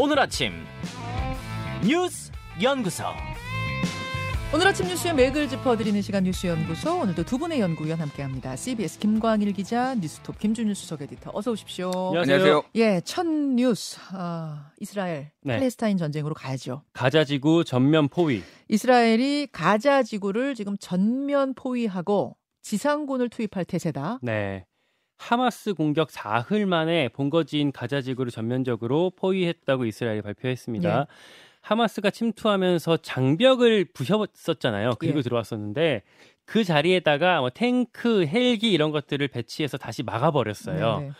오늘 0.00 0.16
아침 0.20 0.52
뉴스 1.84 2.30
연구소. 2.62 3.02
오늘 4.54 4.68
아침 4.68 4.86
뉴스의 4.86 5.12
맥을 5.12 5.48
짚어드리는 5.48 6.00
시간 6.02 6.22
뉴스 6.22 6.46
연구소 6.46 7.00
오늘도 7.00 7.24
두 7.24 7.36
분의 7.36 7.58
연구위원 7.58 8.00
함께합니다. 8.00 8.54
CBS 8.54 9.00
김광일 9.00 9.52
기자, 9.52 9.96
뉴스톱 9.96 10.38
김준일 10.38 10.76
수석 10.76 11.02
에디터 11.02 11.32
어서 11.34 11.50
오십시오. 11.50 11.90
안녕하세요. 12.16 12.62
예, 12.76 13.00
첫 13.04 13.26
뉴스 13.26 13.98
아, 14.12 14.70
이스라엘 14.78 15.32
네. 15.42 15.58
팔레스타인 15.58 15.96
전쟁으로 15.98 16.32
가야죠. 16.32 16.84
가자지구 16.92 17.64
전면 17.64 18.08
포위. 18.08 18.44
이스라엘이 18.68 19.48
가자 19.50 20.04
지구를 20.04 20.54
지금 20.54 20.76
전면 20.78 21.54
포위하고 21.54 22.36
지상군을 22.62 23.30
투입할 23.30 23.64
태세다. 23.64 24.20
네. 24.22 24.64
하마스 25.18 25.74
공격 25.74 26.10
사흘 26.10 26.64
만에 26.64 27.08
본거지인 27.08 27.72
가자 27.72 28.00
지구를 28.00 28.32
전면적으로 28.32 29.10
포위했다고 29.16 29.84
이스라엘이 29.84 30.22
발표했습니다. 30.22 31.00
예. 31.00 31.06
하마스가 31.60 32.10
침투하면서 32.10 32.98
장벽을 32.98 33.86
부셨었잖아요. 33.92 34.92
그리고 34.98 35.18
예. 35.18 35.22
들어왔었는데 35.22 36.02
그 36.44 36.64
자리에다가 36.64 37.40
뭐 37.40 37.50
탱크, 37.50 38.26
헬기 38.26 38.72
이런 38.72 38.90
것들을 38.90 39.26
배치해서 39.28 39.76
다시 39.76 40.02
막아버렸어요. 40.02 41.00
네, 41.00 41.10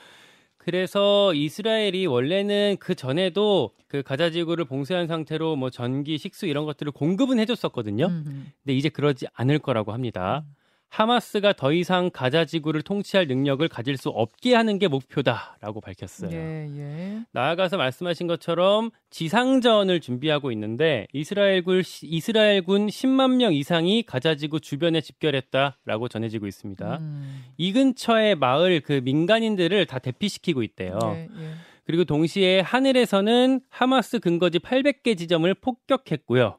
그래서 0.57 1.35
이스라엘이 1.35 2.07
원래는 2.07 2.77
그 2.81 2.95
전에도 2.95 3.73
그 3.89 4.03
가자 4.03 4.31
지구를 4.31 4.65
봉쇄한 4.65 5.07
상태로 5.07 5.57
뭐 5.57 5.71
전기, 5.71 6.17
식수 6.19 6.47
이런 6.47 6.65
것들을 6.65 6.93
공급은 6.93 7.39
해줬었거든요. 7.41 8.07
음, 8.07 8.53
근데 8.63 8.75
이제 8.75 8.89
그러지 8.89 9.27
않을 9.35 9.59
거라고 9.59 9.93
합니다. 9.93 10.45
하마스가 10.89 11.53
더 11.53 11.73
이상 11.73 12.11
가자 12.13 12.45
지구를 12.45 12.83
통치할 12.83 13.27
능력을 13.27 13.67
가질 13.69 13.97
수 13.97 14.09
없게 14.09 14.55
하는 14.55 14.79
게 14.79 14.89
목표다라고 14.89 15.81
밝혔어요. 15.81 16.31
예, 16.33 16.69
예. 16.77 17.21
나아가서 17.33 17.77
말씀하신 17.77 18.27
것처럼 18.27 18.91
지상전을 19.11 20.01
준비하고 20.01 20.51
있는데 20.53 21.07
이스라엘군 21.13 21.83
이스라엘군 22.03 22.89
10만 22.89 23.37
명 23.37 23.53
이상이 23.53 24.03
가자 24.03 24.35
지구 24.35 24.61
주변에 24.61 25.01
집결했다라고 25.01 26.09
전해지고 26.09 26.47
있습니다. 26.47 26.99
음, 26.99 27.45
이 27.57 27.73
근처의 27.73 28.35
마을 28.37 28.81
그 28.81 29.01
민간인들을 29.05 29.87
다 29.87 29.99
대피시키고 29.99 30.63
있대요. 30.63 30.99
예, 31.05 31.29
예. 31.39 31.51
그리고 31.89 32.05
동시에 32.05 32.61
하늘에서는 32.61 33.61
하마스 33.71 34.19
근거지 34.19 34.59
800개 34.59 35.17
지점을 35.17 35.53
폭격했고요. 35.55 36.59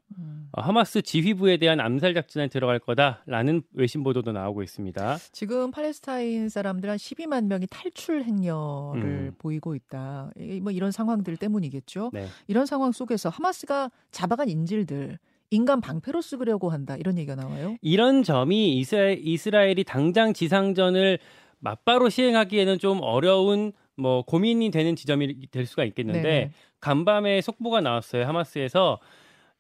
음. 0.49 0.59
어, 0.59 0.61
하마스 0.61 1.01
지휘부에 1.01 1.57
대한 1.57 1.79
암살 1.79 2.13
작전에 2.13 2.47
들어갈 2.47 2.79
거다라는 2.79 3.63
외신 3.73 4.03
보도도 4.03 4.31
나오고 4.31 4.63
있습니다. 4.63 5.17
지금 5.31 5.71
팔레스타인 5.71 6.49
사람들 6.49 6.89
한 6.89 6.97
12만 6.97 7.45
명이 7.45 7.67
탈출 7.69 8.23
행렬을 8.23 9.01
음. 9.01 9.35
보이고 9.37 9.75
있다. 9.75 10.31
뭐 10.61 10.71
이런 10.71 10.91
상황들 10.91 11.37
때문이겠죠. 11.37 12.11
네. 12.13 12.27
이런 12.47 12.65
상황 12.65 12.91
속에서 12.91 13.29
하마스가 13.29 13.91
잡아간 14.11 14.49
인질들 14.49 15.19
인간 15.51 15.81
방패로 15.81 16.21
쓰려고 16.21 16.69
한다 16.69 16.95
이런 16.95 17.17
얘기가 17.17 17.35
나와요. 17.35 17.75
이런 17.81 18.23
점이 18.23 18.77
이스라엘, 18.77 19.19
이스라엘이 19.23 19.83
당장 19.83 20.33
지상전을 20.33 21.19
맞바로 21.59 22.09
시행하기에는 22.09 22.77
좀 22.79 22.99
어려운 23.01 23.73
뭐 23.95 24.21
고민이 24.23 24.71
되는 24.71 24.95
지점이 24.95 25.47
될 25.51 25.65
수가 25.65 25.83
있겠는데 25.85 26.21
네. 26.21 26.51
간밤에 26.79 27.41
속보가 27.41 27.81
나왔어요. 27.81 28.25
하마스에서 28.25 28.99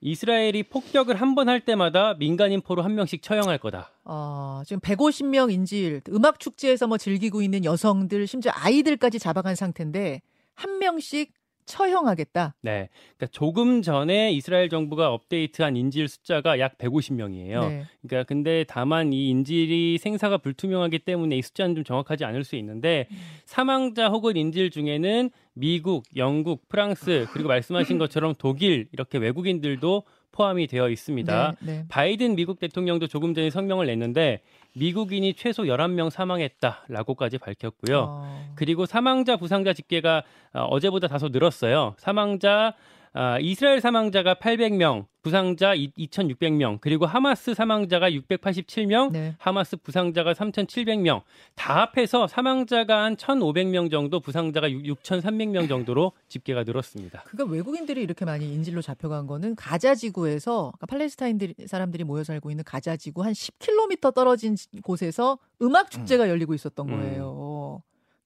이스라엘이 0.01 0.63
폭격을 0.63 1.19
한 1.19 1.35
번 1.35 1.49
할 1.49 1.59
때마다 1.61 2.13
민간인 2.15 2.61
포로 2.61 2.81
한 2.83 2.95
명씩 2.95 3.21
처형할 3.21 3.57
거다. 3.57 3.91
어, 4.05 4.61
지금 4.65 4.79
150명 4.79 5.51
인질 5.51 6.01
음악 6.09 6.39
축제에서 6.39 6.87
뭐 6.87 6.97
즐기고 6.97 7.41
있는 7.41 7.63
여성들 7.65 8.25
심지어 8.27 8.51
아이들까지 8.55 9.19
잡아간 9.19 9.55
상태인데 9.55 10.21
한 10.55 10.79
명씩 10.79 11.33
처형하겠다. 11.69 12.55
네. 12.61 12.89
그러니까 13.15 13.27
조금 13.31 13.81
전에 13.81 14.31
이스라엘 14.31 14.69
정부가 14.69 15.13
업데이트한 15.13 15.77
인질 15.77 16.07
숫자가 16.07 16.59
약 16.59 16.77
150명이에요. 16.79 17.69
네. 17.69 17.83
그러니까 18.01 18.27
근데 18.27 18.65
다만 18.67 19.13
이 19.13 19.29
인질이 19.29 19.99
생사가 19.99 20.39
불투명하기 20.39 20.99
때문에 20.99 21.37
이 21.37 21.41
숫자는 21.41 21.75
좀 21.75 21.83
정확하지 21.83 22.25
않을 22.25 22.43
수 22.43 22.55
있는데 22.55 23.07
음. 23.11 23.17
사망자 23.45 24.09
혹은 24.09 24.35
인질 24.35 24.71
중에는 24.71 25.29
미국, 25.53 26.05
영국, 26.15 26.67
프랑스 26.69 27.27
그리고 27.31 27.49
말씀하신 27.49 27.97
것처럼 27.99 28.33
독일 28.37 28.87
이렇게 28.91 29.19
외국인들도 29.19 30.03
포함이 30.31 30.67
되어 30.67 30.89
있습니다. 30.89 31.55
네, 31.59 31.71
네. 31.71 31.85
바이든 31.89 32.35
미국 32.35 32.59
대통령도 32.59 33.07
조금 33.07 33.33
전에 33.33 33.49
성명을 33.49 33.85
냈는데 33.87 34.41
미국인이 34.75 35.33
최소 35.33 35.63
11명 35.63 36.09
사망했다라고까지 36.09 37.37
밝혔고요. 37.39 37.99
어, 37.99 38.53
그리고 38.55 38.85
사망자 38.85 39.35
부상자 39.35 39.73
집계가 39.73 40.23
어, 40.53 40.61
어제보다 40.65 41.07
다소 41.07 41.29
늘었어요. 41.29 41.95
사망자 41.97 42.73
아, 43.13 43.39
이스라엘 43.39 43.81
사망자가 43.81 44.35
800명, 44.35 45.05
부상자 45.21 45.75
2,600명, 45.75 46.79
그리고 46.79 47.05
하마스 47.05 47.53
사망자가 47.53 48.09
687명, 48.09 49.11
네. 49.11 49.35
하마스 49.37 49.75
부상자가 49.77 50.33
3,700명, 50.33 51.23
다 51.55 51.81
합해서 51.81 52.27
사망자가 52.27 53.03
한 53.03 53.15
1,500명 53.15 53.91
정도, 53.91 54.19
부상자가 54.19 54.69
6,300명 54.69 55.67
정도로 55.67 56.13
집계가 56.29 56.63
늘었습니다. 56.63 57.23
그러니까 57.25 57.53
외국인들이 57.53 58.01
이렇게 58.01 58.23
많이 58.25 58.53
인질로 58.53 58.81
잡혀간 58.81 59.27
거는 59.27 59.55
가자 59.55 59.95
지구에서 59.95 60.71
그러니까 60.77 60.85
팔레스타인 60.85 61.39
사람들이 61.67 62.03
모여 62.03 62.23
살고 62.23 62.49
있는 62.51 62.63
가자 62.63 62.95
지구 62.95 63.23
한 63.23 63.33
10km 63.33 64.13
떨어진 64.13 64.55
곳에서 64.83 65.37
음악 65.61 65.91
축제가 65.91 66.29
열리고 66.29 66.53
있었던 66.53 66.87
음. 66.89 66.95
거예요. 66.95 67.48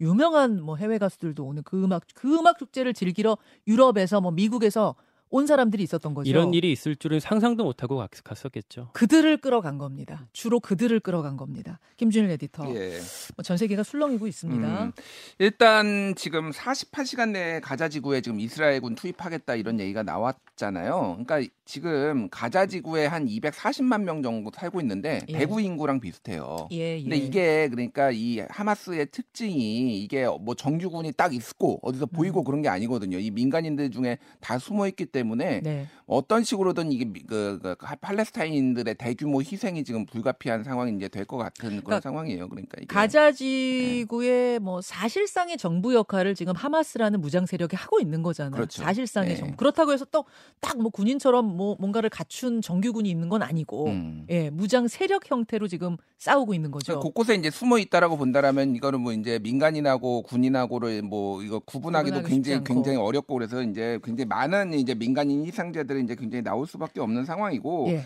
유명한 0.03 0.61
뭐 0.61 0.75
해외 0.75 0.97
가수들도 0.97 1.43
오는 1.43 1.63
그 1.63 1.83
음악 1.83 2.03
그 2.13 2.37
음악 2.37 2.59
축제를 2.59 2.93
즐기러 2.93 3.37
유럽에서 3.67 4.21
뭐 4.21 4.31
미국에서 4.31 4.95
온 5.35 5.47
사람들이 5.47 5.81
있었던 5.81 6.13
거죠. 6.13 6.29
이런 6.29 6.53
일이 6.53 6.71
있을 6.71 6.95
줄은 6.95 7.19
상상도 7.19 7.63
못하고 7.63 7.97
갔- 7.97 8.11
갔었겠죠. 8.23 8.89
그들을 8.93 9.37
끌어간 9.37 9.79
겁니다. 9.79 10.27
주로 10.31 10.59
그들을 10.59 10.99
끌어간 10.99 11.37
겁니다. 11.37 11.79
김준일 11.97 12.29
에디터. 12.29 12.69
예. 12.75 12.99
뭐전 13.35 13.57
세계가 13.57 13.81
술렁이고 13.81 14.27
있습니다. 14.27 14.83
음, 14.83 14.91
일단 15.39 16.13
지금 16.15 16.51
48시간 16.51 17.31
내에 17.31 17.59
가자 17.61 17.89
지구에 17.89 18.21
지금 18.21 18.39
이스라엘군 18.39 18.93
투입하겠다 18.93 19.55
이런 19.55 19.79
얘기가 19.79 20.03
나왔잖아요. 20.03 21.17
그러니까 21.25 21.51
지금 21.65 22.27
가자 22.29 22.65
지구에 22.65 23.05
한 23.05 23.25
240만 23.25 24.03
명 24.03 24.21
정도 24.21 24.51
살고 24.53 24.81
있는데 24.81 25.21
예. 25.29 25.37
대구 25.37 25.61
인구랑 25.61 25.99
비슷해요. 26.01 26.67
예, 26.71 26.97
예. 26.97 27.01
근데 27.01 27.15
이게 27.17 27.69
그러니까 27.69 28.11
이 28.11 28.39
하마스의 28.49 29.07
특징이 29.11 29.97
이게 30.03 30.25
뭐 30.41 30.55
정규군이 30.55 31.13
딱 31.13 31.33
있고 31.33 31.79
어디서 31.81 32.07
보이고 32.07 32.41
음. 32.41 32.43
그런 32.43 32.61
게 32.61 32.67
아니거든요. 32.69 33.17
이 33.17 33.31
민간인들 33.31 33.91
중에 33.91 34.17
다 34.41 34.59
숨어 34.59 34.87
있기 34.89 35.05
때문에 35.05 35.61
네. 35.61 35.87
어떤 36.05 36.43
식으로든 36.43 36.91
이게 36.91 37.05
미- 37.05 37.23
그, 37.23 37.59
그 37.63 37.75
팔레스타인들의 38.01 38.95
대규모 38.95 39.41
희생이 39.41 39.83
지금 39.85 40.05
불가피한 40.05 40.63
상황이 40.63 40.93
이제 40.95 41.07
될 41.07 41.23
것 41.25 41.37
같은 41.37 41.69
그런 41.69 41.83
그러니까 41.83 42.01
상황이에요. 42.01 42.49
그러니까 42.49 42.75
이게. 42.77 42.85
가자 42.87 43.31
지구의 43.31 44.59
뭐 44.59 44.81
사실상의 44.81 45.57
정부 45.57 45.93
역할을 45.95 46.35
지금 46.35 46.53
하마스라는 46.55 47.21
무장 47.21 47.45
세력이 47.45 47.75
하고 47.77 47.99
있는 48.01 48.21
거잖아요. 48.21 48.51
그렇죠. 48.51 48.81
사실상의 48.83 49.29
네. 49.31 49.35
정부. 49.37 49.55
그렇다고 49.55 49.93
해서 49.93 50.03
또 50.05 50.25
딱 50.59 50.73
뭐 50.77 50.89
군인처럼 50.89 51.52
뭐 51.53 51.75
뭔가를 51.79 52.09
갖춘 52.09 52.61
정규군이 52.61 53.09
있는 53.09 53.29
건 53.29 53.41
아니고 53.41 53.87
음. 53.87 54.25
예, 54.29 54.49
무장 54.49 54.87
세력 54.87 55.29
형태로 55.29 55.67
지금 55.67 55.97
싸우고 56.17 56.53
있는 56.53 56.71
거죠. 56.71 56.93
그러니까 56.93 57.03
곳곳에 57.03 57.35
이제 57.35 57.49
숨어 57.49 57.77
있다라고 57.77 58.17
본다라면 58.17 58.75
이거는 58.75 58.99
뭐 59.01 59.13
이제 59.13 59.39
민간인하고 59.39 60.23
군인하고를 60.23 61.01
뭐 61.03 61.41
이거 61.43 61.59
구분하기도 61.59 62.23
굉장히 62.23 62.57
않고. 62.57 62.73
굉장히 62.73 62.97
어렵고 62.97 63.33
그래서 63.33 63.61
이제 63.61 63.99
굉장히 64.03 64.27
많은 64.27 64.73
이제 64.73 64.95
민간인 64.95 65.45
희생자들이 65.45 66.03
이제 66.03 66.15
굉장히 66.15 66.43
나올 66.43 66.67
수밖에 66.67 66.99
없는 66.99 67.25
상황이고 67.25 67.85
예. 67.89 68.05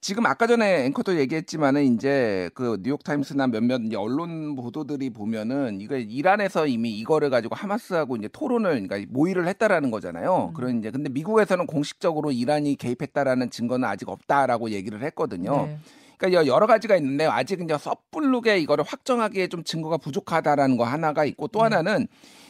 지금 0.00 0.26
아까 0.26 0.46
전에 0.46 0.84
앵커도 0.86 1.18
얘기했지만은 1.18 1.94
이제 1.94 2.50
그 2.54 2.78
뉴욕 2.82 3.02
타임스나 3.02 3.48
몇몇 3.48 3.80
언론 3.96 4.54
보도들이 4.54 5.10
보면은 5.10 5.80
이거 5.80 5.96
이란에서 5.96 6.66
이미 6.66 6.90
이거를 6.98 7.30
가지고 7.30 7.54
하마스하고 7.54 8.16
이제 8.16 8.28
토론을 8.28 8.86
그러니까 8.86 9.10
모의를 9.10 9.48
했다라는 9.48 9.90
거잖아요. 9.90 10.50
음. 10.50 10.54
그런 10.54 10.78
이제 10.78 10.90
근데 10.90 11.08
미국에서는 11.08 11.66
공식적으로 11.66 12.30
이란이 12.30 12.76
개입했다라는 12.76 13.50
증거는 13.50 13.88
아직 13.88 14.08
없다라고 14.08 14.70
얘기를 14.70 15.02
했거든요. 15.02 15.66
네. 15.66 15.78
그러니까 16.18 16.46
여러 16.46 16.66
가지가 16.66 16.96
있는데 16.96 17.26
아직 17.26 17.60
이제 17.60 17.76
섣부르게 17.76 18.58
이거를 18.58 18.84
확정하기에 18.86 19.48
좀 19.48 19.64
증거가 19.64 19.96
부족하다라는 19.96 20.76
거 20.76 20.84
하나가 20.84 21.24
있고 21.24 21.48
또 21.48 21.58
네. 21.58 21.74
하나는 21.74 22.06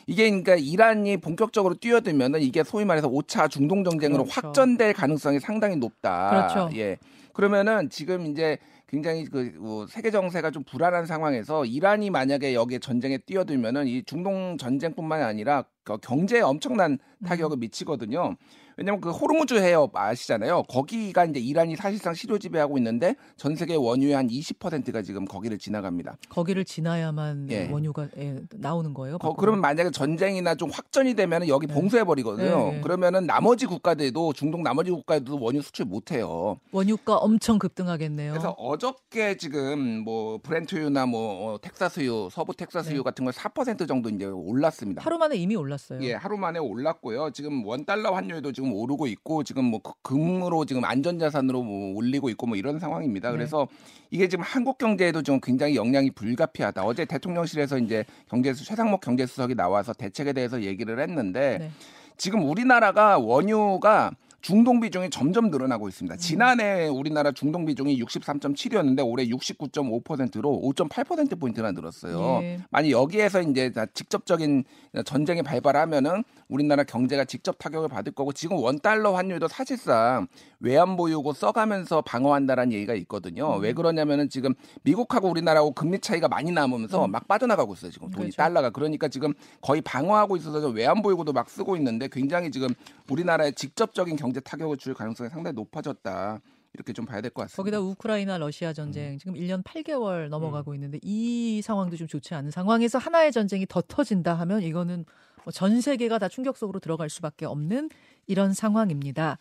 이게 0.06 0.29
그러니까 0.29 0.55
이란이 0.55 1.17
본격적으로 1.17 1.75
뛰어들면은 1.75 2.41
이게 2.41 2.62
소위 2.62 2.85
말해서 2.85 3.09
5차 3.09 3.50
중동 3.50 3.82
정쟁으로 3.82 4.25
그렇죠. 4.25 4.41
확전될 4.41 4.93
가능성이 4.93 5.41
상당히 5.41 5.76
높다. 5.76 6.31
그렇죠. 6.31 6.76
예. 6.79 6.97
그러면은 7.37 7.91
지금 7.91 8.25
이제 8.25 8.56
굉장히 8.88 9.27
그 9.27 9.53
어, 9.61 9.87
세계 9.91 10.11
정세가 10.11 10.53
좀 10.53 10.65
불안한 10.65 11.05
상황에서 11.05 11.67
이란이 11.67 12.09
만약에 12.09 12.55
여기에 12.55 12.79
전쟁에 12.79 13.19
뛰어들면은 13.19 13.88
이 13.88 14.03
중동 14.05 14.56
전쟁뿐만이 14.56 15.23
아니라 15.23 15.65
그 15.85 15.99
경제에 15.99 16.41
엄청난 16.41 16.99
타격을 17.27 17.59
미치거든요. 17.59 18.37
왜냐면 18.77 19.00
그 19.00 19.11
호르무즈 19.11 19.55
해협 19.55 19.97
아시잖아요. 19.97 20.65
거기가 20.65 21.25
이제 21.25 21.41
이란이 21.41 21.77
사실상 21.77 22.12
시료 22.12 22.38
지배하고 22.38 22.77
있는데 22.77 23.15
전 23.37 23.56
세계 23.56 23.75
원유의 23.75 24.12
한 24.12 24.29
20%가 24.29 25.00
지금 25.00 25.25
거기를 25.25 25.56
지나갑니다. 25.56 26.19
거기를 26.29 26.65
지나야만 26.65 27.49
예. 27.50 27.71
원유가 27.71 28.09
예, 28.19 28.43
나오는 28.55 28.93
거예요. 28.93 29.17
거? 29.17 29.35
그러면 29.35 29.62
만약에 29.62 29.91
전쟁이나 29.91 30.55
좀 30.55 30.69
확전이 30.71 31.15
되면 31.15 31.49
여기 31.49 31.67
네. 31.67 31.73
봉쇄해 31.73 32.05
버리거든요. 32.05 32.56
네, 32.56 32.73
네. 32.73 32.81
그러면은 32.83 33.27
나머지 33.27 33.65
국가들도 33.65 34.35
중동 34.35 34.62
나머지 34.62 34.91
국가들도 34.91 35.38
원유 35.41 35.62
수출 35.62 35.87
못 35.87 36.12
해요. 36.12 36.59
원유가 36.71 37.17
엄청 37.26 37.58
급등하겠네요. 37.58 38.31
그래서 38.32 38.50
어저께 38.52 39.37
지금 39.37 40.05
뭐 40.05 40.38
브렌트유나 40.43 41.06
뭐 41.06 41.55
어, 41.55 41.58
텍사스유, 41.61 42.28
서부 42.31 42.55
텍사스유 42.55 42.99
네. 42.99 43.02
같은 43.02 43.25
거4% 43.26 43.88
정도 43.88 44.08
이제 44.08 44.25
올랐습니다. 44.26 45.02
하루 45.05 45.19
만에 45.19 45.34
이미 45.37 45.56
올랐어요. 45.56 46.00
예, 46.02 46.14
하루 46.14 46.37
만에 46.38 46.58
올랐고요. 46.61 47.31
지금 47.32 47.67
원 47.67 47.84
달러 47.84 48.12
환율도 48.14 48.52
지금 48.52 48.73
오르고 48.73 49.08
있고 49.08 49.43
지금 49.43 49.64
뭐 49.64 49.81
그- 49.82 49.93
금으로 50.02 50.64
지금 50.67 50.84
안전자산으로 50.84 51.62
뭐 51.64 51.96
올리고 51.96 52.28
있고 52.31 52.46
뭐 52.46 52.56
이런 52.56 52.78
상황입니다. 52.78 53.31
네. 53.31 53.37
그래서 53.37 53.67
이게 54.11 54.28
지금 54.28 54.44
한국 54.44 54.78
경제에도 54.78 55.23
좀 55.23 55.40
굉장히 55.43 55.75
영향이 55.75 56.12
불가피하다. 56.12 56.84
어제 56.84 57.05
대통령실에서 57.05 57.78
이제 57.78 58.05
경제수 58.31 58.64
최상목 58.64 59.00
경제수석이 59.00 59.56
나와서 59.56 59.93
대책에 59.93 60.32
대해서 60.32 60.62
얘기를 60.62 61.00
했는데 61.00 61.58
네. 61.58 61.70
지금 62.17 62.49
우리나라가 62.49 63.19
원유가 63.19 64.12
중동 64.47 64.79
비중이 64.79 65.11
점점 65.11 65.51
늘어나고 65.51 65.87
음. 65.87 65.89
있습니다. 65.89 66.17
지난해 66.19 66.87
우리나라 66.87 67.33
중동 67.33 67.65
비중이 67.65 68.01
63.7이었는데 68.01 69.05
올해 69.05 69.27
69.5%로 69.27 70.63
5.8% 70.63 71.41
포인트나 71.41 71.73
늘었어요. 71.73 72.39
예. 72.43 72.61
만약 72.71 72.91
여기에서 72.91 73.43
이제 73.43 73.73
다 73.73 73.87
직접적인 73.87 74.63
전쟁이 75.05 75.43
발발하면은 75.43 76.23
우리나라 76.47 76.85
경제가 76.85 77.25
직접 77.25 77.59
타격을 77.59 77.89
받을 77.89 78.13
거고 78.13 78.33
지금 78.33 78.59
원 78.59 78.79
달러 78.79 79.17
환율도 79.17 79.49
사실상 79.49 80.29
외환 80.61 80.97
보유고 80.97 81.32
써가면서 81.32 82.03
방어한다라는 82.03 82.73
얘기가 82.73 82.94
있거든요. 82.94 83.56
음. 83.56 83.61
왜 83.62 83.73
그러냐면은 83.73 84.29
지금 84.29 84.55
미국하고 84.82 85.29
우리나라하고 85.29 85.73
금리 85.73 85.99
차이가 86.00 86.29
많이 86.29 86.50
나면서 86.50 87.05
음. 87.05 87.11
막 87.11 87.29
빠져나가고 87.29 87.75
있어요. 87.75 87.91
지금 87.91 88.08
돈이 88.11 88.25
그렇죠. 88.26 88.37
달러가 88.37 88.70
그러니까 88.70 89.08
지금 89.08 89.35
거의 89.61 89.81
방어하고 89.82 90.37
있어서 90.37 90.61
좀 90.61 90.75
외환 90.75 91.03
보유고도 91.03 91.32
막 91.32 91.50
쓰고 91.50 91.76
있는데 91.76 92.08
굉장히 92.11 92.50
지금 92.50 92.69
우리나라에 93.11 93.53
직접적인 93.53 94.17
경제 94.17 94.41
타격을 94.41 94.76
줄 94.79 94.94
가능성이 94.94 95.31
상당히 95.31 95.55
높아졌다. 95.55 96.41
이렇게 96.75 96.93
좀 96.93 97.06
봐야 97.06 97.23
될 97.23 97.31
것 97.31 97.43
같습니다. 97.43 97.56
거기다 97.56 97.81
우크라이나 97.81 98.37
러시아 98.37 98.75
전쟁 98.75 99.12
음. 99.14 99.19
지금 99.19 99.32
1년 99.32 99.62
8개월 99.64 100.29
넘어가고 100.29 100.75
있는데 100.75 100.99
이 101.02 101.62
상황도 101.62 101.97
좀 101.97 102.06
좋지 102.06 102.35
않은 102.35 102.50
상황에서 102.50 102.99
하나의 102.99 103.32
전쟁이 103.32 103.64
더 103.67 103.81
터진다 103.81 104.35
하면 104.35 104.61
이거는 104.62 105.06
뭐전 105.44 105.81
세계가 105.81 106.19
다 106.19 106.29
충격 106.29 106.59
속으로 106.59 106.79
들어갈 106.81 107.09
수밖에 107.09 107.47
없는 107.47 107.88
이런 108.26 108.52
상황입니다. 108.52 109.38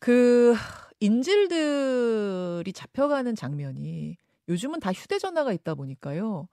그 0.00 0.54
인질들이 1.00 2.72
잡혀가는 2.72 3.34
장면이 3.34 4.16
요즘은 4.48 4.80
다 4.80 4.92
휴대전화가 4.92 5.52
있다 5.52 5.74
보니까요. 5.74 6.48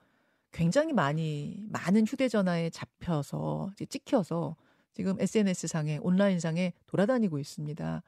굉장히 0.52 0.94
많이 0.94 1.66
많은 1.70 2.06
휴대전화에 2.06 2.70
잡혀서 2.72 3.72
찍혀서 3.90 4.56
지금 4.94 5.20
SNS 5.20 5.68
상에 5.68 6.00
온라인 6.02 6.40
상에 6.40 6.74
돌아다니고 6.88 7.40
있습니다. 7.40 8.04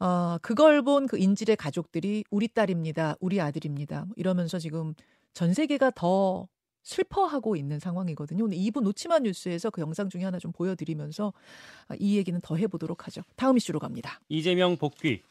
어, 0.00 0.38
그걸 0.42 0.82
본 0.82 1.06
그 1.06 1.18
인질의 1.18 1.56
가족들이 1.56 2.24
우리 2.30 2.48
딸입니다. 2.48 3.16
우리 3.20 3.40
아들입니다. 3.40 4.06
뭐 4.06 4.14
이러면서 4.16 4.58
지금 4.58 4.94
전 5.34 5.54
세계가 5.54 5.92
더 5.94 6.48
슬퍼하고 6.82 7.56
있는 7.56 7.78
상황이거든요. 7.78 8.44
오늘 8.44 8.56
2부 8.58 8.82
놓치만 8.82 9.24
뉴스에서 9.24 9.70
그 9.70 9.80
영상 9.80 10.08
중에 10.08 10.24
하나 10.24 10.38
좀 10.38 10.52
보여드리면서 10.52 11.32
아, 11.88 11.94
이 11.98 12.16
얘기는 12.16 12.38
더 12.42 12.56
해보도록 12.56 13.06
하죠. 13.06 13.22
다음 13.36 13.56
이슈로 13.56 13.78
갑니다. 13.78 14.20
이재명 14.28 14.76
복귀. 14.76 15.22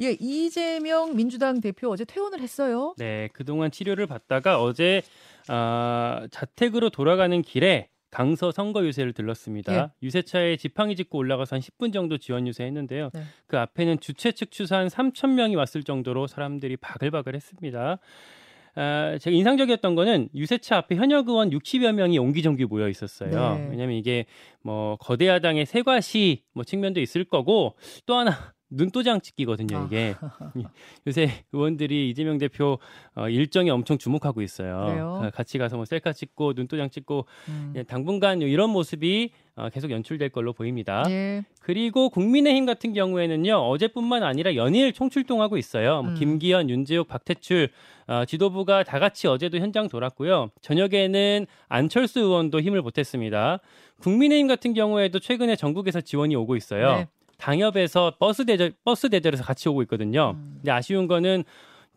예, 0.00 0.16
이재명 0.18 1.14
민주당 1.14 1.60
대표 1.60 1.90
어제 1.90 2.04
퇴원을 2.04 2.40
했어요. 2.40 2.94
네, 2.98 3.28
그동안 3.32 3.70
치료를 3.70 4.06
받다가 4.06 4.62
어제 4.62 5.02
아, 5.48 6.26
자택으로 6.30 6.90
돌아가는 6.90 7.40
길에 7.42 7.88
강서 8.10 8.52
선거 8.52 8.84
유세를 8.84 9.14
들렀습니다. 9.14 9.74
예. 9.74 9.88
유세차에 10.02 10.58
지팡이 10.58 10.96
짚고 10.96 11.16
올라가서 11.16 11.56
한 11.56 11.60
10분 11.62 11.94
정도 11.94 12.18
지원 12.18 12.46
유세했는데요. 12.46 13.10
네. 13.14 13.22
그 13.46 13.58
앞에는 13.58 14.00
주최 14.00 14.32
측 14.32 14.50
추산 14.50 14.88
3천 14.88 15.30
명이 15.30 15.56
왔을 15.56 15.82
정도로 15.82 16.26
사람들이 16.26 16.76
바글바글했습니다. 16.76 17.98
아, 18.74 19.18
제가 19.20 19.34
인상적이었던 19.36 19.94
거는 19.94 20.28
유세차 20.34 20.76
앞에 20.78 20.96
현역 20.96 21.28
의원 21.28 21.50
60여 21.50 21.92
명이 21.92 22.18
옹기종기 22.18 22.64
모여 22.64 22.88
있었어요. 22.88 23.30
네. 23.30 23.68
왜냐하면 23.70 23.96
이게 23.96 24.24
뭐 24.62 24.96
거대 24.96 25.28
야당의 25.28 25.66
세과시 25.66 26.44
뭐 26.54 26.64
측면도 26.64 27.00
있을 27.00 27.24
거고 27.24 27.74
또 28.06 28.14
하나 28.14 28.54
눈도장 28.74 29.20
찍기거든요. 29.20 29.76
아. 29.78 29.84
이게 29.86 30.14
요새 31.06 31.30
의원들이 31.52 32.10
이재명 32.10 32.38
대표 32.38 32.78
어, 33.14 33.28
일정에 33.28 33.70
엄청 33.70 33.98
주목하고 33.98 34.42
있어요. 34.42 34.86
그래요? 34.88 35.18
가- 35.22 35.30
같이 35.30 35.58
가서 35.58 35.76
뭐 35.76 35.84
셀카 35.84 36.12
찍고 36.12 36.54
눈도장 36.54 36.90
찍고 36.90 37.26
음. 37.48 37.72
예, 37.76 37.82
당분간 37.82 38.40
이런 38.42 38.70
모습이 38.70 39.30
어, 39.56 39.68
계속 39.68 39.90
연출될 39.90 40.30
걸로 40.30 40.52
보입니다. 40.52 41.04
예. 41.08 41.42
그리고 41.60 42.08
국민의힘 42.08 42.64
같은 42.66 42.92
경우에는요 42.94 43.54
어제뿐만 43.56 44.22
아니라 44.22 44.54
연일 44.54 44.92
총출동하고 44.92 45.58
있어요. 45.58 46.02
뭐 46.02 46.12
음. 46.12 46.14
김기현, 46.16 46.70
윤재욱, 46.70 47.06
박태출 47.08 47.68
어, 48.08 48.24
지도부가 48.24 48.82
다 48.82 48.98
같이 48.98 49.26
어제도 49.28 49.58
현장 49.58 49.88
돌았고요. 49.88 50.50
저녁에는 50.60 51.46
안철수 51.68 52.20
의원도 52.20 52.60
힘을 52.60 52.82
보탰습니다. 52.82 53.60
국민의힘 54.00 54.48
같은 54.48 54.74
경우에도 54.74 55.20
최근에 55.20 55.54
전국에서 55.56 56.00
지원이 56.00 56.34
오고 56.34 56.56
있어요. 56.56 56.96
네. 56.96 57.06
당협에서 57.42 58.14
버스 58.20 58.46
대절 58.46 58.72
버스 58.84 59.10
대절에서 59.10 59.42
같이 59.42 59.68
오고 59.68 59.82
있거든요. 59.82 60.34
음. 60.36 60.54
근데 60.58 60.70
아쉬운 60.70 61.08
거는 61.08 61.42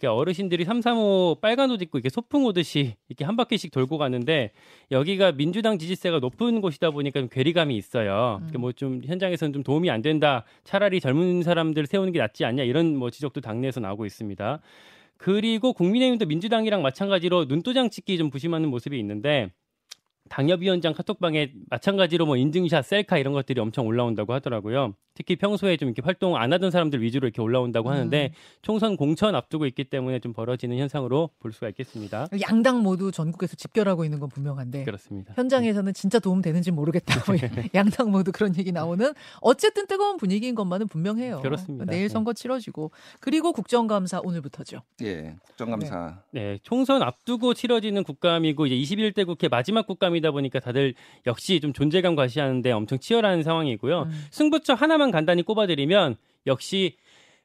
어르신들이 0.04 0.66
335 0.66 1.38
빨간 1.42 1.72
옷 1.72 1.82
입고 1.82 1.98
이렇게 1.98 2.10
소풍 2.10 2.46
오듯이 2.46 2.96
이렇게 3.10 3.26
한 3.26 3.36
바퀴씩 3.36 3.72
돌고 3.72 3.98
가는데 3.98 4.52
여기가 4.92 5.32
민주당 5.32 5.80
지지세가 5.80 6.20
높은 6.20 6.62
곳이다 6.62 6.92
보니까 6.92 7.20
좀 7.22 7.30
괴리감이 7.30 7.76
있어요. 7.78 8.42
음. 8.42 8.60
뭐좀 8.60 9.02
현장에서는 9.06 9.54
좀 9.54 9.64
도움이 9.64 9.90
안 9.90 10.02
된다. 10.02 10.44
차라리 10.64 11.00
젊은 11.00 11.44
사람들 11.44 11.86
세우는 11.86 12.12
게 12.12 12.20
낫지 12.20 12.44
않냐 12.44 12.64
이런 12.64 12.98
뭐 12.98 13.10
지적도 13.10 13.42
당내에서 13.42 13.80
나오고 13.80 14.06
있습니다. 14.06 14.60
그리고 15.18 15.74
국민의힘도 15.74 16.26
민주당이랑 16.26 16.82
마찬가지로 16.82 17.46
눈도장 17.46 17.90
찍기 17.90 18.18
좀 18.18 18.30
부심하는 18.30 18.70
모습이 18.70 19.00
있는데 19.00 19.50
당협위원장 20.30 20.94
카톡방에 20.94 21.52
마찬가지로 21.70 22.26
뭐 22.26 22.36
인증샷, 22.36 22.84
셀카 22.84 23.18
이런 23.20 23.34
것들이 23.34 23.62
엄청 23.62 23.86
올라온다고 23.86 24.34
하더라고요. 24.34 24.96
특히 25.16 25.38
평소에 25.38 25.78
좀 25.78 25.90
이렇게 25.90 26.02
활동 26.04 26.36
안 26.36 26.52
하던 26.54 26.72
사람들 26.72 27.02
위주로 27.02 27.26
이렇게 27.26 27.42
올라온다고 27.42 27.90
하는데 27.90 28.32
음. 28.32 28.36
총선 28.62 28.98
공천 28.98 29.34
앞두고 29.34 29.66
있기 29.68 29.86
때문에 29.86 30.20
좀 30.20 30.34
벌어지는 30.34 30.78
현상으로 30.78 31.30
볼 31.40 31.54
수가 31.54 31.70
있겠습니다. 31.70 32.28
양당 32.48 32.84
모두 32.84 33.12
전국에서 33.12 33.56
집결하고 33.56 34.04
있는 34.04 34.20
건 34.20 34.30
분명한데 34.30 34.84
그렇습니다. 34.84 35.34
현장에서는 35.36 35.94
진짜 35.94 36.20
도움 36.20 36.42
되는지 36.42 36.72
모르겠다. 36.72 37.16
뭐 37.32 37.36
양당 37.74 38.12
모두 38.12 38.32
그런 38.32 38.56
얘기 38.58 38.72
나오는 38.72 39.14
어쨌든 39.40 39.88
뜨거운 39.88 40.18
분위기인 40.18 40.54
것만은 40.54 40.88
분명해요. 40.90 41.40
그렇습니다. 41.40 41.86
내일 41.86 42.04
네. 42.04 42.10
선거 42.10 42.34
치러지고 42.34 42.92
그리고 43.22 43.54
국정감사 43.54 44.20
오늘부터죠. 44.24 44.82
예, 45.02 45.36
국정감사. 45.46 46.20
네, 46.32 46.60
총선 46.64 47.02
앞두고 47.02 47.54
치러지는 47.54 48.04
국감이고 48.04 48.66
이제 48.68 48.76
21대 48.76 49.26
국회 49.26 49.48
마지막 49.48 49.88
국감이다 49.88 50.32
보니까 50.32 50.60
다들 50.60 50.94
역시 51.26 51.62
좀 51.62 51.72
존재감 51.72 52.16
과시하는데 52.16 52.72
엄청 52.72 53.00
치열한 53.00 53.44
상황이고요. 53.44 54.02
음. 54.04 54.26
승부처 54.32 54.74
하나만 54.74 55.05
간단히 55.12 55.44
꼽아드리면 55.44 56.16
역시 56.48 56.98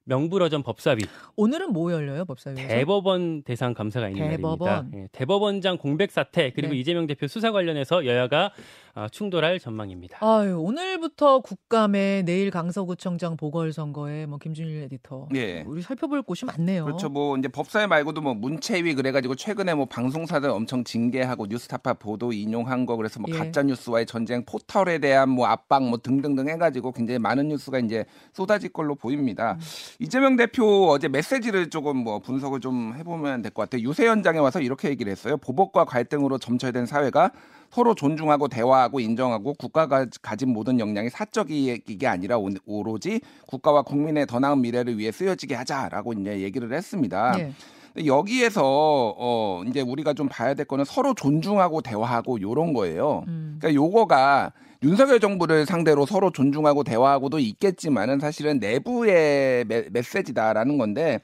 명불허전 0.04 0.62
법사위 0.62 1.02
오늘은 1.36 1.72
뭐 1.72 1.92
열려요 1.92 2.24
법사위에서? 2.24 2.66
대법원 2.68 3.42
대상 3.42 3.74
감사가 3.74 4.08
있는 4.08 4.30
대법원. 4.30 4.68
날입니다. 4.70 4.98
예, 4.98 5.08
대법원장 5.12 5.78
공백 5.78 6.10
사태 6.10 6.50
그리고 6.50 6.72
네. 6.72 6.80
이재명 6.80 7.06
대표 7.06 7.26
수사 7.28 7.52
관련해서 7.52 8.06
여야가 8.06 8.52
아, 8.89 8.89
충돌할 9.12 9.58
전망입니다. 9.60 10.18
아유 10.20 10.58
오늘부터 10.58 11.40
국감에 11.40 12.22
내일 12.22 12.50
강서구청장 12.50 13.36
보궐선거에 13.36 14.26
뭐 14.26 14.38
김준일 14.38 14.82
에디터 14.84 15.28
예. 15.34 15.62
우리 15.66 15.82
살펴볼 15.82 16.22
곳이 16.22 16.44
많네요. 16.44 16.84
그렇죠. 16.84 17.08
뭐 17.08 17.36
이제 17.38 17.48
법사위 17.48 17.86
말고도 17.86 18.20
뭐 18.20 18.34
문체위 18.34 18.94
그래가지고 18.94 19.34
최근에 19.36 19.74
뭐 19.74 19.86
방송사들 19.86 20.50
엄청 20.50 20.84
징계하고 20.84 21.46
뉴스타파 21.46 21.94
보도 21.94 22.32
인용한 22.32 22.86
거 22.86 22.96
그래서 22.96 23.20
뭐 23.20 23.32
예. 23.32 23.38
가짜 23.38 23.62
뉴스와의 23.62 24.06
전쟁 24.06 24.44
포털에 24.44 24.98
대한 24.98 25.28
뭐 25.28 25.46
압박 25.46 25.88
뭐 25.88 25.98
등등등 25.98 26.48
해가지고 26.48 26.92
굉장히 26.92 27.18
많은 27.18 27.48
뉴스가 27.48 27.78
이제 27.78 28.04
쏟아질 28.32 28.72
걸로 28.72 28.94
보입니다. 28.94 29.52
음. 29.52 29.60
이재명 30.00 30.36
대표 30.36 30.88
어제 30.90 31.08
메시지를 31.08 31.70
조금 31.70 31.96
뭐 31.98 32.18
분석을 32.18 32.60
좀 32.60 32.94
해보면 32.96 33.42
될 33.42 33.50
것 33.50 33.62
같아요. 33.68 33.82
유세 33.82 34.06
현장에 34.06 34.38
와서 34.38 34.60
이렇게 34.60 34.88
얘기를 34.88 35.10
했어요. 35.10 35.36
보복과 35.36 35.84
갈등으로 35.84 36.38
점철된 36.38 36.86
사회가 36.86 37.32
서로 37.70 37.94
존중하고 37.94 38.48
대화하고 38.48 39.00
인정하고 39.00 39.54
국가가 39.54 40.04
가진 40.22 40.52
모든 40.52 40.80
역량이 40.80 41.08
사적 41.10 41.50
이익이 41.50 42.06
아니라 42.06 42.36
오- 42.36 42.50
오로지 42.66 43.20
국가와 43.46 43.82
국민의 43.82 44.26
더 44.26 44.40
나은 44.40 44.60
미래를 44.60 44.98
위해 44.98 45.12
쓰여지게 45.12 45.54
하자라고 45.54 46.12
이제 46.14 46.40
얘기를 46.40 46.72
했습니다. 46.72 47.38
예. 47.38 47.52
근데 47.94 48.06
여기에서 48.06 48.62
어 48.64 49.62
이제 49.66 49.80
우리가 49.80 50.14
좀 50.14 50.28
봐야 50.28 50.54
될 50.54 50.66
거는 50.66 50.84
서로 50.84 51.14
존중하고 51.14 51.80
대화하고 51.80 52.40
요런 52.40 52.72
거예요. 52.72 53.24
음. 53.28 53.58
그러니까 53.60 53.74
요거가 53.80 54.52
윤석열 54.82 55.20
정부를 55.20 55.66
상대로 55.66 56.06
서로 56.06 56.30
존중하고 56.30 56.84
대화하고도 56.84 57.38
있겠지만은 57.38 58.18
사실은 58.18 58.58
내부의 58.58 59.64
메, 59.66 59.84
메시지다라는 59.90 60.78
건데 60.78 61.20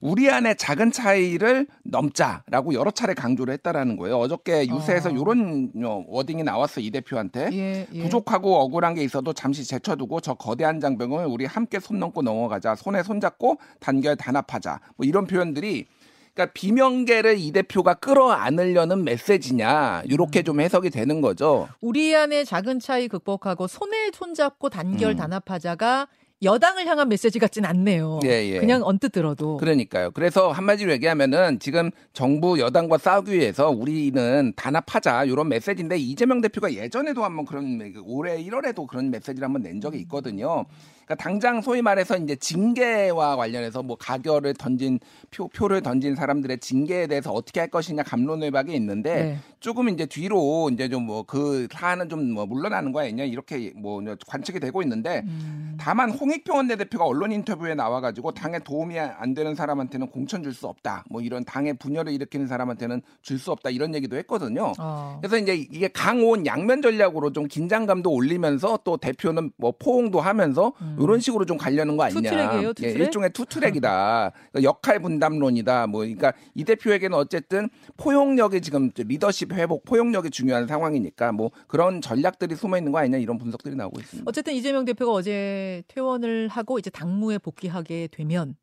우리 0.00 0.30
안에 0.30 0.54
작은 0.54 0.92
차이를 0.92 1.66
넘자라고 1.84 2.74
여러 2.74 2.90
차례 2.90 3.14
강조를 3.14 3.54
했다라는 3.54 3.96
거예요. 3.96 4.18
어저께 4.18 4.68
유세에서 4.68 5.10
어. 5.10 5.12
이런 5.12 5.72
워딩이 6.06 6.42
나왔어 6.42 6.80
이 6.80 6.90
대표한테. 6.90 7.50
예, 7.52 7.86
예. 7.92 8.02
부족하고 8.02 8.56
억울한 8.60 8.94
게 8.94 9.02
있어도 9.02 9.32
잠시 9.32 9.64
제쳐두고 9.64 10.20
저 10.20 10.34
거대한 10.34 10.80
장병을 10.80 11.26
우리 11.26 11.44
함께 11.46 11.80
손 11.80 11.98
넘고 11.98 12.22
넘어가자. 12.22 12.74
손에 12.74 13.02
손 13.02 13.20
잡고 13.20 13.58
단결 13.80 14.16
단합하자. 14.16 14.80
뭐 14.96 15.06
이런 15.06 15.26
표현들이 15.26 15.86
그러니까 16.34 16.52
비명계를 16.52 17.36
이 17.38 17.50
대표가 17.50 17.94
끌어안으려는 17.94 19.02
메시지냐 19.02 20.02
이렇게 20.04 20.44
좀 20.44 20.60
해석이 20.60 20.90
되는 20.90 21.20
거죠. 21.20 21.68
우리 21.80 22.14
안의 22.14 22.44
작은 22.44 22.78
차이 22.78 23.08
극복하고 23.08 23.66
손에 23.66 24.10
손잡고 24.14 24.68
단결 24.68 25.12
음. 25.12 25.16
단합하자가 25.16 26.06
여당을 26.42 26.86
향한 26.86 27.08
메시지 27.08 27.38
같진 27.38 27.64
않네요. 27.64 28.20
예, 28.24 28.28
예. 28.28 28.60
그냥 28.60 28.82
언뜻 28.84 29.10
들어도. 29.10 29.56
그러니까요. 29.56 30.12
그래서 30.12 30.52
한마디로 30.52 30.92
얘기하면은 30.92 31.58
지금 31.58 31.90
정부 32.12 32.60
여당과 32.60 32.98
싸우기 32.98 33.32
위해서 33.32 33.70
우리는 33.70 34.52
단합하자 34.54 35.24
이런 35.24 35.48
메시지인데 35.48 35.98
이재명 35.98 36.40
대표가 36.40 36.72
예전에도 36.72 37.24
한번 37.24 37.44
그런 37.44 37.92
올해 38.04 38.40
1월에도 38.42 38.86
그런 38.86 39.10
메시지를 39.10 39.44
한번 39.44 39.62
낸 39.62 39.80
적이 39.80 39.98
있거든요. 40.00 40.64
그러니까 41.08 41.14
당장 41.16 41.62
소위 41.62 41.80
말해서 41.80 42.18
이제 42.18 42.36
징계와 42.36 43.36
관련해서 43.36 43.82
뭐 43.82 43.96
가결을 43.96 44.52
던진 44.54 45.00
표, 45.30 45.48
표를 45.48 45.80
던진 45.80 46.14
사람들의 46.14 46.58
징계에 46.58 47.06
대해서 47.06 47.32
어떻게 47.32 47.60
할 47.60 47.70
것이냐 47.70 48.02
감론을박이 48.02 48.74
있는데 48.74 49.14
네. 49.14 49.38
조금 49.60 49.88
이제 49.88 50.04
뒤로 50.06 50.68
이제 50.70 50.88
좀 50.88 51.06
뭐 51.06 51.24
그 51.26 51.66
사안은 51.72 52.08
좀 52.10 52.28
뭐 52.28 52.44
물러나는 52.44 52.92
거 52.92 53.00
아니냐 53.00 53.24
이렇게 53.24 53.72
뭐 53.74 54.02
관측이 54.26 54.60
되고 54.60 54.82
있는데 54.82 55.22
음. 55.24 55.76
다만 55.80 56.10
홍익표 56.10 56.54
원내대표가 56.54 57.06
언론 57.06 57.32
인터뷰에 57.32 57.74
나와가지고 57.74 58.32
당에 58.32 58.58
도움이 58.58 58.98
안 58.98 59.32
되는 59.32 59.54
사람한테는 59.54 60.08
공천 60.08 60.42
줄 60.42 60.52
수 60.52 60.66
없다. 60.66 61.04
뭐 61.08 61.22
이런 61.22 61.44
당의 61.44 61.74
분열을 61.74 62.12
일으키는 62.12 62.48
사람한테는 62.48 63.00
줄 63.22 63.38
수 63.38 63.52
없다. 63.52 63.70
이런 63.70 63.94
얘기도 63.94 64.16
했거든요. 64.16 64.72
어. 64.78 65.18
그래서 65.20 65.38
이제 65.38 65.54
이게 65.54 65.86
강온 65.88 66.44
양면 66.44 66.82
전략으로 66.82 67.32
좀 67.32 67.46
긴장감도 67.46 68.10
올리면서 68.10 68.80
또 68.82 68.96
대표는 68.96 69.52
뭐 69.56 69.72
포옹도 69.78 70.20
하면서 70.20 70.72
이런 71.00 71.20
식으로 71.20 71.44
좀 71.44 71.56
가려는 71.56 71.96
거 71.96 72.04
아니냐. 72.04 72.18
음. 72.18 72.22
투트랙이에요, 72.22 72.72
투트랙? 72.72 72.94
예, 72.94 73.04
일종의 73.04 73.30
투트랙이다. 73.32 74.32
그러니까 74.50 74.62
역할 74.62 75.00
분담론이다. 75.00 75.86
뭐 75.86 76.00
그러니까 76.00 76.32
이 76.54 76.64
대표에게는 76.64 77.16
어쨌든 77.16 77.68
포용력이 77.96 78.60
지금 78.60 78.90
리더십 78.96 79.52
회복, 79.52 79.84
포용력이 79.84 80.30
중요한 80.30 80.66
상황이니까 80.66 81.32
뭐 81.32 81.50
그런 81.66 82.00
전략들이 82.00 82.54
숨어 82.56 82.78
있는 82.78 82.92
거 82.92 82.98
아니냐 82.98 83.18
이런 83.18 83.38
분석들이 83.38 83.74
나오고 83.76 84.00
있습니다. 84.00 84.28
어쨌든 84.28 84.54
이재명 84.54 84.84
대표가 84.84 85.12
어제 85.12 85.82
퇴원을 85.88 86.48
하고 86.48 86.78
이제 86.78 86.90
당무에 86.90 87.38
복귀하게 87.38 88.08
되면 88.10 88.56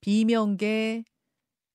비명계 0.00 1.04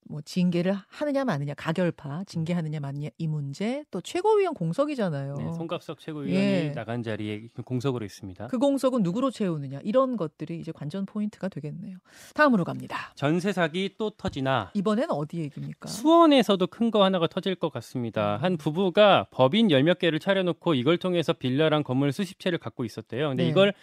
뭐 0.07 0.21
징계를 0.21 0.75
하느냐 0.87 1.25
마느냐 1.25 1.53
가결파 1.55 2.25
징계하느냐 2.25 2.79
마느냐 2.79 3.09
이 3.17 3.27
문제 3.27 3.83
또 3.89 4.01
최고위원 4.01 4.53
공석이잖아요. 4.53 5.35
네, 5.35 5.53
송갑석 5.53 5.99
최고위원이 5.99 6.35
예. 6.35 6.71
나간 6.75 7.01
자리에 7.01 7.47
공석으로 7.65 8.05
있습니다. 8.05 8.47
그 8.47 8.57
공석은 8.59 9.01
누구로 9.01 9.31
채우느냐 9.31 9.79
이런 9.83 10.15
것들이 10.15 10.59
이제 10.59 10.71
관전 10.71 11.05
포인트가 11.07 11.49
되겠네요. 11.49 11.97
다음으로 12.35 12.63
갑니다. 12.63 13.13
전세 13.15 13.51
사기 13.51 13.95
또 13.97 14.11
터지나 14.11 14.71
이번엔 14.75 15.09
어디 15.11 15.39
얘기입니까? 15.39 15.87
수원에서도 15.87 16.65
큰 16.67 16.85
거 16.91 17.03
하나가 17.03 17.25
터질 17.25 17.55
것 17.55 17.73
같습니다. 17.73 18.37
한 18.37 18.57
부부가 18.57 19.25
법인 19.31 19.71
열몇 19.71 19.97
개를 19.97 20.19
차려놓고 20.19 20.75
이걸 20.75 20.99
통해서 20.99 21.33
빌라랑 21.33 21.81
건물 21.83 22.11
수십 22.11 22.39
채를 22.39 22.59
갖고 22.59 22.85
있었대요. 22.85 23.29
근데 23.29 23.43
네. 23.43 23.49
이걸 23.49 23.73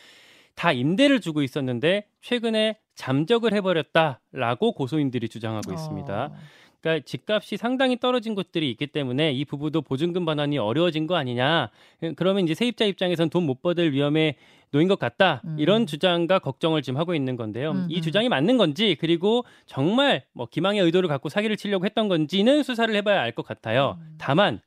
다 0.55 0.73
임대를 0.73 1.21
주고 1.21 1.43
있었는데 1.43 2.07
최근에 2.21 2.79
잠적을 2.95 3.53
해버렸다라고 3.55 4.73
고소인들이 4.73 5.29
주장하고 5.29 5.73
있습니다. 5.73 6.25
어. 6.27 6.35
그러니까 6.81 7.05
집값이 7.07 7.57
상당히 7.57 7.99
떨어진 7.99 8.35
곳들이 8.35 8.69
있기 8.73 8.89
때문에 8.89 9.31
이 9.33 9.45
부부도 9.45 9.83
보증금 9.83 10.25
반환이 10.25 10.59
어려워진 10.59 11.07
거 11.07 11.15
아니냐. 11.15 11.71
그러면 12.17 12.43
이제 12.45 12.55
세입자 12.55 12.87
입장에선 12.87 13.31
돈 13.31 13.45
못 13.47 13.63
받을 13.63 13.93
위험에 13.93 14.35
놓인 14.73 14.89
것 14.89 14.99
같다. 14.99 15.43
음. 15.45 15.57
이런 15.59 15.87
주장과 15.87 16.41
걱정을 16.41 16.83
지금 16.83 16.99
하고 16.99 17.15
있는 17.15 17.37
건데요. 17.37 17.71
음, 17.73 17.87
이 17.89 17.97
음. 17.99 18.03
주장이 18.03 18.29
맞는 18.29 18.57
건지 18.57 18.97
그리고 18.99 19.45
정말 19.67 20.25
뭐 20.33 20.47
기망의 20.47 20.81
의도를 20.83 21.09
갖고 21.09 21.29
사기를 21.29 21.57
치려고 21.57 21.85
했던 21.85 22.09
건지는 22.09 22.63
수사를 22.65 22.93
해봐야 22.97 23.21
알 23.21 23.33
것 23.33 23.47
같아요. 23.47 23.99
음. 24.01 24.15
다만 24.19 24.61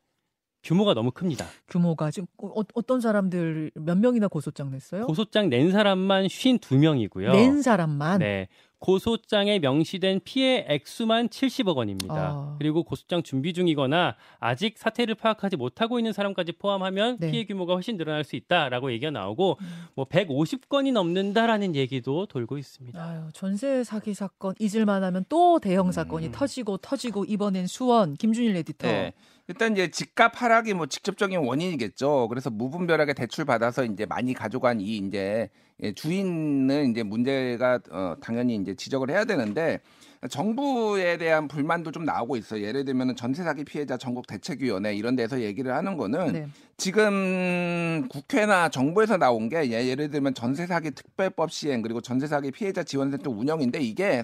규모가 0.66 0.96
너무 0.96 1.12
큽니다. 1.12 1.46
규모가 1.70 2.10
지금 2.10 2.28
어, 2.42 2.62
어떤 2.74 3.00
사람들 3.00 3.72
몇 3.76 3.98
명이나 3.98 4.28
고소장 4.28 4.72
냈어요? 4.72 5.06
고소장 5.06 5.50
낸 5.50 5.72
사람만 5.72 6.26
52명이고요. 6.26 7.32
낸 7.32 7.62
사람만 7.62 8.20
네. 8.20 8.48
고소장에 8.80 9.60
명시된 9.60 10.22
피해 10.24 10.66
액수만 10.68 11.30
70억 11.30 11.78
원입니다. 11.78 12.16
아. 12.16 12.56
그리고 12.60 12.84
고소장 12.84 13.24
준비 13.24 13.54
중이거나 13.54 14.16
아직 14.40 14.78
사태를 14.78 15.16
파악하지 15.16 15.56
못하고 15.56 16.00
있는 16.00 16.14
사람까지 16.14 16.54
포함하면 16.54 17.18
네. 17.20 17.32
피해 17.32 17.46
규모가 17.46 17.74
훨씬 17.74 17.98
늘어날 17.98 18.24
수 18.24 18.36
있다라고 18.36 18.92
얘기가 18.92 19.12
나오고 19.12 19.58
음. 19.60 19.68
뭐 19.96 20.06
150건이 20.06 20.92
넘는다라는 20.92 21.76
얘기도 21.76 22.26
돌고 22.26 22.58
있습니다. 22.58 23.04
아유, 23.04 23.30
전세 23.34 23.84
사기 23.84 24.14
사건 24.14 24.54
잊을만하면 24.60 25.26
또 25.30 25.60
대형 25.60 25.92
사건이 25.92 26.28
음. 26.28 26.32
터지고 26.32 26.78
터지고 26.78 27.26
이번엔 27.26 27.68
수원 27.68 28.16
김준일 28.16 28.56
에디터. 28.58 28.88
네. 28.88 29.14
일단 29.48 29.74
이제 29.74 29.90
집값 29.90 30.42
하락이 30.42 30.74
뭐 30.74 30.88
직접적인 30.88 31.40
원인이겠죠. 31.40 32.28
그래서 32.30 32.50
무분별하게 32.50 33.14
대출 33.14 33.46
받아서 33.46 33.86
이제 33.86 34.06
많이 34.06 34.34
가져간 34.34 34.82
이 34.82 34.98
이제 34.98 35.50
예, 35.84 35.94
주인은 35.94 36.92
이제 36.92 37.04
문제가 37.04 37.80
어, 37.92 38.16
당연히 38.22 38.56
이제 38.56 38.76
지적을 38.76 39.10
해야 39.10 39.26
되는데 39.26 39.82
정부에 40.30 41.18
대한 41.18 41.48
불만도 41.48 41.92
좀 41.92 42.06
나오고 42.06 42.38
있어요. 42.38 42.64
예를 42.64 42.86
들면 42.86 43.16
전세 43.16 43.44
사기 43.44 43.64
피해자 43.64 43.98
전국 43.98 44.26
대책위원회 44.26 44.96
이런 44.96 45.16
데서 45.16 45.42
얘기를 45.42 45.74
하는 45.74 45.98
거는 45.98 46.32
네. 46.32 46.48
지금 46.78 48.08
국회나 48.10 48.70
정부에서 48.70 49.18
나온 49.18 49.50
게 49.50 49.70
예, 49.70 49.88
예를 49.88 50.10
들면 50.10 50.34
전세 50.34 50.66
사기 50.66 50.92
특별법 50.92 51.52
시행 51.52 51.82
그리고 51.82 52.02
전세 52.02 52.26
사기 52.28 52.52
피해자 52.52 52.84
지원센터 52.84 53.30
운영인데 53.30 53.80
이게 53.82 54.24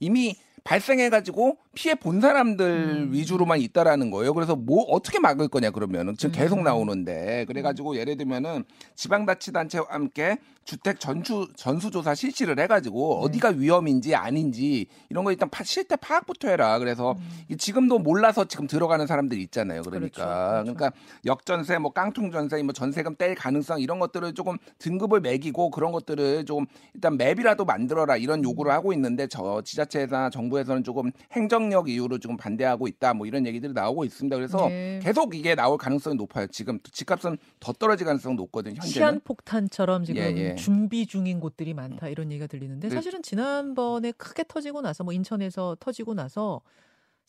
이미 0.00 0.36
발생해가지고 0.64 1.58
피해 1.74 1.94
본 1.94 2.20
사람들 2.20 2.66
음. 2.66 3.12
위주로만 3.12 3.60
있다라는 3.60 4.10
거예요. 4.10 4.34
그래서 4.34 4.56
뭐 4.56 4.82
어떻게 4.84 5.18
막을 5.18 5.48
거냐 5.48 5.70
그러면은 5.70 6.16
지금 6.16 6.32
계속 6.32 6.58
음. 6.58 6.64
나오는데 6.64 7.44
그래가지고 7.46 7.96
예를 7.96 8.16
들면은 8.16 8.64
지방자치단체와 8.96 9.86
함께 9.90 10.38
주택 10.64 11.00
전수 11.00 11.48
전수조사 11.56 12.14
실시를 12.14 12.58
해가지고 12.60 13.20
네. 13.20 13.26
어디가 13.26 13.48
위험인지 13.56 14.14
아닌지 14.14 14.86
이런 15.08 15.24
거 15.24 15.32
일단 15.32 15.48
파, 15.48 15.64
실태 15.64 15.96
파악부터 15.96 16.48
해라. 16.48 16.78
그래서 16.78 17.12
음. 17.12 17.28
이 17.48 17.56
지금도 17.56 17.98
몰라서 17.98 18.44
지금 18.44 18.66
들어가는 18.66 19.06
사람들이 19.06 19.42
있잖아요. 19.44 19.82
그러니까 19.82 20.24
그렇죠, 20.24 20.64
그렇죠. 20.64 20.74
그러니까 20.74 20.92
역전세, 21.24 21.78
뭐 21.78 21.92
깡통전세, 21.92 22.62
뭐 22.62 22.72
전세금 22.72 23.16
뗄 23.16 23.34
가능성 23.34 23.80
이런 23.80 23.98
것들을 23.98 24.34
조금 24.34 24.58
등급을 24.78 25.20
매기고 25.20 25.70
그런 25.70 25.92
것들을 25.92 26.44
조금 26.44 26.66
일단 26.94 27.16
맵이라도 27.16 27.64
만들어라 27.64 28.16
이런 28.16 28.44
요구를 28.44 28.72
하고 28.72 28.92
있는데 28.92 29.26
저 29.26 29.62
지자체나 29.64 30.30
정부 30.30 30.49
에서는 30.58 30.84
조금 30.84 31.10
행정력 31.32 31.88
이유로 31.88 32.18
조금 32.18 32.36
반대하고 32.36 32.88
있다 32.88 33.14
뭐 33.14 33.26
이런 33.26 33.46
얘기들이 33.46 33.72
나오고 33.72 34.04
있습니다. 34.04 34.36
그래서 34.36 34.68
네. 34.68 35.00
계속 35.02 35.34
이게 35.34 35.54
나올 35.54 35.78
가능성이 35.78 36.16
높아요. 36.16 36.46
지금 36.48 36.78
집값은 36.82 37.38
더 37.60 37.72
떨어질 37.72 38.06
가능성이 38.06 38.34
높거든요. 38.36 38.74
현재는. 38.74 38.92
시한폭탄처럼 38.92 40.04
지금 40.04 40.22
예, 40.22 40.34
예. 40.36 40.54
준비 40.54 41.06
중인 41.06 41.40
곳들이 41.40 41.74
많다 41.74 42.08
이런 42.08 42.30
얘기가 42.32 42.46
들리는데 42.46 42.88
네. 42.88 42.94
사실은 42.94 43.22
지난번에 43.22 44.12
크게 44.12 44.44
터지고 44.48 44.80
나서 44.80 45.04
뭐 45.04 45.12
인천에서 45.12 45.76
터지고 45.80 46.14
나서 46.14 46.60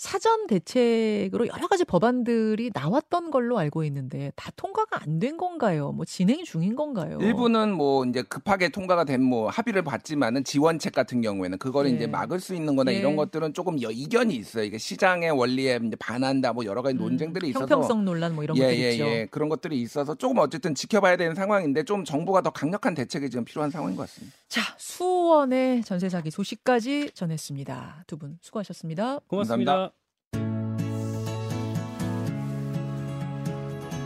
사전 0.05 0.47
대책으로 0.47 1.45
여러 1.45 1.67
가지 1.67 1.85
법안들이 1.85 2.71
나왔던 2.73 3.29
걸로 3.29 3.59
알고 3.59 3.83
있는데 3.83 4.31
다 4.35 4.49
통과가 4.55 4.99
안 5.03 5.19
된 5.19 5.37
건가요? 5.37 5.91
뭐 5.91 6.05
진행 6.05 6.43
중인 6.43 6.75
건가요? 6.75 7.19
일부는 7.21 7.71
뭐 7.73 8.03
이제 8.05 8.23
급하게 8.23 8.69
통과가 8.69 9.03
된 9.03 9.21
뭐 9.21 9.47
합의를 9.49 9.83
받지만은 9.83 10.43
지원책 10.43 10.93
같은 10.93 11.21
경우에는 11.21 11.59
그거를 11.59 11.91
예. 11.91 11.95
이제 11.95 12.07
막을 12.07 12.39
수 12.39 12.55
있는 12.55 12.75
거나 12.75 12.91
예. 12.91 12.97
이런 12.97 13.15
것들은 13.15 13.53
조금 13.53 13.79
여- 13.83 13.91
이견이 13.91 14.33
있어요. 14.35 14.63
이게 14.63 14.79
시장의 14.79 15.29
원리에 15.29 15.79
이제 15.85 15.95
반한다 15.97 16.53
뭐 16.53 16.65
여러 16.65 16.81
가지 16.81 16.95
음, 16.95 17.01
논쟁들이 17.01 17.49
있어서 17.49 17.65
형평성 17.65 18.03
논란 18.03 18.33
뭐 18.33 18.43
이런 18.43 18.57
예, 18.57 18.61
것들 18.63 18.79
예, 18.79 18.91
있죠. 18.93 19.03
예. 19.05 19.27
그런 19.29 19.49
것들이 19.49 19.79
있어서 19.81 20.15
조금 20.15 20.39
어쨌든 20.39 20.73
지켜봐야 20.73 21.17
되는 21.17 21.35
상황인데 21.35 21.83
좀 21.83 22.03
정부가 22.03 22.41
더 22.41 22.49
강력한 22.49 22.95
대책이 22.95 23.29
지금 23.29 23.45
필요한 23.45 23.69
상황인 23.69 23.95
것 23.95 24.03
같습니다. 24.09 24.35
자, 24.47 24.61
수원의 24.79 25.83
전세 25.83 26.09
사기 26.09 26.31
소식까지 26.31 27.11
전했습니다. 27.13 28.05
두 28.07 28.17
분 28.17 28.39
수고하셨습니다. 28.41 29.19
고맙습니다. 29.27 29.90